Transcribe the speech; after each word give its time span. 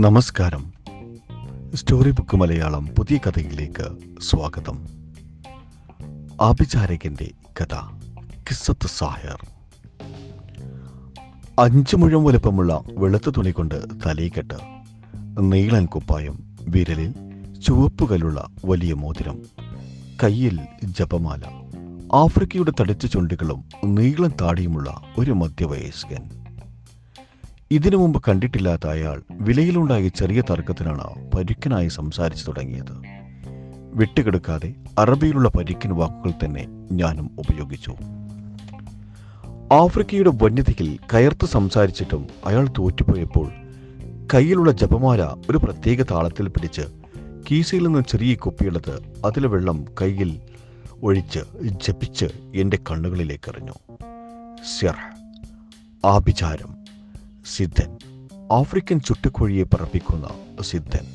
നമസ്കാരം. 0.00 0.72
Story 1.74 2.10
book 2.10 2.36
Malayalam 2.36 2.86
പുതിയ 2.86 3.18
കഥയിലേക്ക് 3.18 3.96
സ്വാഗതം. 4.20 4.86
ആഭിചാരകന്റെ 6.40 7.30
കഥ 7.60 7.74
കിസ്സത്ത് 8.48 8.86
സാഹിർ. 8.86 9.46
അഞ്ചു 11.58 11.96
മുഴം 11.96 12.24
വലുപ്പമുള്ള 12.24 12.80
വെളുത്ത 12.98 13.30
തുണി 13.30 13.50
കൊണ്ട് 13.50 13.84
തലയിക്കെട്ട് 14.06 14.54
നീളൻ 15.38 15.86
കുപ്പായം 15.86 16.56
വിരലിൽ 16.68 17.14
ചുവപ്പുകലുള്ള 17.66 18.48
വലിയ 18.64 18.92
മോതിരം 18.92 19.38
കയ്യിൽ 20.22 20.60
ജപമാല 20.84 21.42
ആഫ്രിക്കയുടെ 22.14 22.72
തടിച്ച 22.80 23.06
ചുണ്ടുകളും 23.06 23.64
നീളം 23.84 24.32
താടിയുമുള്ള 24.40 25.00
ഒരു 25.18 25.30
മധ്യവയസ്കൻ. 25.30 26.39
ഇതിനു 27.72 27.96
മുമ്പ് 27.96 28.22
കണ്ടിട്ടില്ലാത്ത 28.28 28.86
അയാൾ 28.86 29.22
വിലയിലുണ്ടായ 29.30 30.08
ചെറിയ 30.08 30.40
തർക്കത്തിനാണ് 30.40 31.32
പരുക്കനായി 31.32 31.88
സംസാരിച്ചു 31.88 32.44
തുടങ്ങിയത്. 32.44 33.02
വിട്ടുകിടക്കാതെ 33.94 34.74
അറബിയിലുള്ള 34.98 35.48
പരുക്കൻ 35.48 35.90
വാക്കുകൾ 35.90 36.32
തന്നെ 36.44 36.66
ഞാനും 36.92 37.30
ഉപയോഗിച്ചു. 37.38 37.90
ആഫ്രിക്കയുടെ 39.72 40.30
വന്യതയിൽ 40.42 40.98
കയർത്ത് 41.14 41.46
സംസാരിച്ചിട്ടും 41.46 42.26
അയാൾ 42.44 42.68
തോറ്റുപോയപ്പോൾ 42.78 43.50
കയ്യിലുള്ള 44.34 44.72
ജപമാല 44.72 45.22
ഒരു 45.22 45.56
പ്രത്യേക 45.56 46.02
താളത്തിൽ 46.02 46.48
പിടിച്ച് 46.48 46.82
കീസയിൽ 47.50 47.86
നിന്ന് 47.86 48.02
ചെറിയ 48.08 48.34
കുപ്പിയെടുത്ത് 48.34 49.22
അതിലെ 49.24 49.48
വെള്ളം 49.48 49.84
കയ്യിൽ 50.00 50.40
ഒഴിച്ച് 51.02 51.40
ജപിച്ച് 51.62 52.26
എന്റെ 52.54 52.78
കണ്ണുകളിലേക്ക് 52.90 53.50
എറിഞ്ഞു. 53.50 53.72
ആഭിചാരം. 56.04 56.79
സിദ്ധൻ. 57.56 57.98
ആഫ്രിക്കൻ 58.52 59.00
ചുട്ടുകോഴിയെ 59.00 59.64
പറപ്പിക്കുന്ന 59.64 60.28
സിദ്ധൻ. 60.62 61.06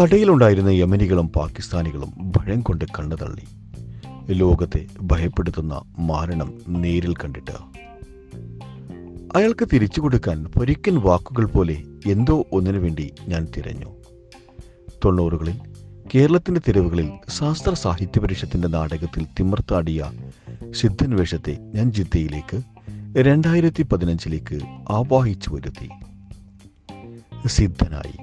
കടയിലുണ്ടായിരുന്ന 0.00 0.68
യമനികളും 0.68 1.28
പാകിസ്ഥാനികളും 1.28 2.32
ഭയം 2.36 2.60
കൊണ്ട് 2.60 2.84
കണ്ണു 2.84 3.16
തള്ളി. 3.16 3.44
ലോകത്തെ 4.32 4.86
ഭയപ്പെടുത്തുന്ന 5.00 5.82
മാരണം 5.98 6.54
നേരിൽ 6.68 7.14
കണ്ടിട്ട്. 7.14 7.50
അയാൾക്ക് 9.36 9.68
തിരിച്ചു 9.72 10.00
കൊടുക്കാൻ 10.00 10.46
ഒരിക്കൽ 10.60 10.96
വാക്കുകൾ 10.98 11.44
പോലെ 11.44 11.82
എന്തോ 12.06 12.44
ഒന്നിനു 12.52 12.78
വേണ്ടി 12.78 13.14
ഞാൻ 13.28 13.46
തിരഞ്ഞു. 13.56 13.92
തൊണ്ണൂറുകളിൽ 15.04 15.60
കേരളത്തിന്റെ 16.14 16.60
തെരുവുകളിൽ 16.68 17.10
ശാസ്ത്ര 17.28 17.74
സാഹിത്യ 17.74 18.20
പരിഷത്തിന്റെ 18.20 18.68
നാടകത്തിൽ 18.68 19.24
തിമർത്താടിയ 19.24 20.12
സിദ്ധൻ 20.70 21.16
വേഷത്തെ 21.16 21.58
ഞാൻ 21.74 21.92
ജിദ്ദയിലേക്ക് 21.92 22.77
രണ്ടായിരത്തി 23.20 23.82
പതിനഞ്ചിലേക്ക് 23.82 24.58
ആവാഹിച്ചു 24.90 25.50
വരുത്തി. 25.50 25.88
സിദ്ധനായി 27.46 28.16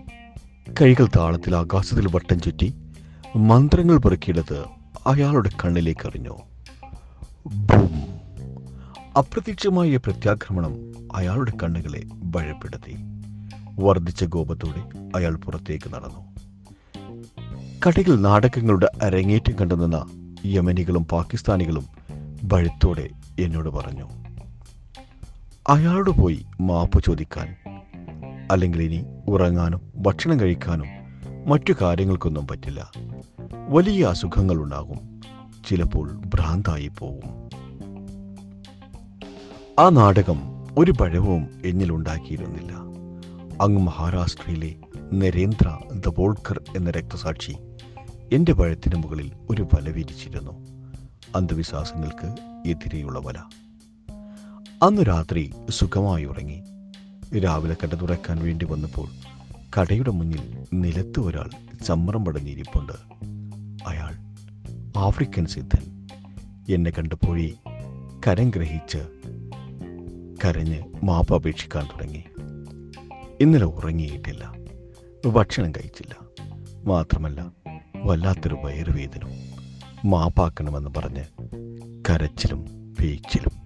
കൈകൾ 0.82 1.08
താളത്തിൽ 1.16 1.56
ആകാശത്തിൽ 1.56 2.08
വട്ടം 2.08 2.42
ചുറ്റി 2.42 2.74
മന്ത്രങ്ങൾ 3.36 3.98
പെറുക്കിയെടുത്ത് 3.98 4.64
അയാളുടെ 5.08 5.50
കണ്ണിലേക്ക് 5.66 6.08
എറിഞ്ഞു. 6.08 6.38
ബൂം 7.48 7.96
അപ്രതീക്ഷിതമായ 9.18 9.98
പ്രത്യാക്രമണം 9.98 10.74
അയാളുടെ 11.16 11.54
കണ്ണുകളെ 11.64 12.02
ഭയപ്പെടുത്തി. 12.06 12.96
വർദ്ധിച്ച 13.80 14.24
കോപത്തോടെ 14.24 14.84
അയാൾ 15.18 15.36
പുറത്തേക്ക് 15.36 15.94
നടന്നു. 15.94 16.36
കടയിൽ 17.88 18.22
നാടകങ്ങളുടെ 18.22 18.90
അരങ്ങേറ്റം 19.02 19.60
കണ്ടുനിന്ന 19.60 20.06
യമനികളും 20.46 21.06
പാകിസ്ഥാനികളും 21.06 21.86
ഭയത്തോടെ 22.44 23.10
എന്നോട് 23.40 23.70
പറഞ്ഞു. 23.70 24.25
അയാളോട് 25.68 26.10
പോയി 26.10 26.46
മാപ്പ് 26.62 27.04
ചോദിക്കാൻ. 27.04 27.56
അല്ലെങ്കിൽ 28.52 28.82
ഇനി 28.82 29.06
ഉറങ്ങാനും 29.28 29.94
ഭക്ഷണം 29.96 30.40
കഴിക്കാനും 30.40 30.88
മറ്റു 31.48 31.74
കാര്യങ്ങൾക്കൊന്നും 31.82 32.48
പറ്റില്ല. 32.48 32.92
വലിയ 33.70 34.06
അസുഖങ്ങൾ 34.06 34.56
ഉണ്ടാകും 34.56 35.22
ചിലപ്പോൾ 35.70 36.22
ഭ്രാന്തായി 36.26 36.88
പോകും 36.88 37.50
ആ 39.80 39.90
നാടകം 39.90 40.42
ഒരു 40.78 40.92
പഴവും 40.92 41.62
എന്നിലുണ്ടാക്കിയിരുന്നില്ല 41.66 42.72
അങ്ങ് 43.62 43.82
മഹാരാഷ്ട്രയിലെ 43.82 44.76
നരേന്ദ്ര 45.14 45.78
ദബോൾക്കർ 45.94 46.64
എന്ന 46.76 46.92
രക്തസാക്ഷി 46.92 47.56
എന്റെ 48.34 48.54
പഴത്തിന് 48.54 48.96
മുകളിൽ 48.96 49.32
ഒരു 49.50 49.62
വല 49.62 49.90
വിരിച്ചിരുന്നു. 49.90 50.52
അന്ധവിശ്വാസങ്ങൾക്ക് 51.36 52.36
എതിരെയുള്ള 52.70 53.20
വല. 53.20 53.65
അന്ന് 54.86 55.02
രാത്രി 55.02 55.54
സുഖമായി 55.70 56.26
ഉറങ്ങി. 56.26 56.64
രാവിലെ 57.40 57.76
കട 57.84 57.96
തുറക്കാൻ 57.96 58.44
വേണ്ടി 58.44 58.66
വന്നപ്പോൾ 58.66 59.08
കടയുടെ 59.80 60.12
മുന്നിൽ 60.12 60.66
നിലത്ത് 60.74 61.20
ഒരാൾ 61.20 61.50
ചമ്രം 61.84 62.26
പടഞ്ഞിരിപ്പുണ്ട് 62.26 62.94
അയാൾ 63.88 64.14
ആഫ്രിക്കൻ 64.98 65.46
സിദ്ധൻ. 65.46 66.08
എന്നെ 66.70 66.92
കണ്ടപ്പോഴേ 66.92 67.50
കരം 68.28 68.50
ഗ്രഹിച്ച് 68.50 68.98
കരഞ്ഞ് 70.46 70.84
മാപ്പ് 71.04 71.36
അപേക്ഷിക്കാൻ 71.36 71.86
തുടങ്ങി. 71.86 72.24
ഇന്നലെ 73.42 73.66
ഉറങ്ങിയിട്ടില്ല. 73.66 74.54
ഭക്ഷണം 75.30 75.72
കഴിച്ചില്ല. 75.72 76.16
മാത്രമല്ല 76.86 77.52
വല്ലാത്തൊരു 77.96 78.56
വയറുവേദനവും 78.56 79.56
മാപ്പാക്കണമെന്ന് 80.10 80.90
പറഞ്ഞ് 80.98 81.24
കരച്ചിലും 82.10 82.66
പേച്ചിലും 83.00 83.65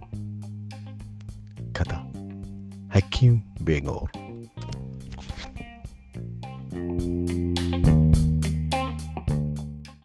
Hakim 2.99 3.41
Bengor. 3.61 4.09